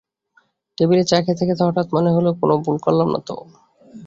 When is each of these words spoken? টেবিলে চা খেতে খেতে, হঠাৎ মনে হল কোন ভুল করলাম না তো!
টেবিলে 0.77 1.03
চা 1.03 1.17
খেতে 1.25 1.43
খেতে, 1.47 1.63
হঠাৎ 1.67 1.87
মনে 1.95 2.09
হল 2.15 2.25
কোন 2.39 2.49
ভুল 2.63 2.77
করলাম 2.85 3.07
না 3.13 3.19
তো! 3.27 3.35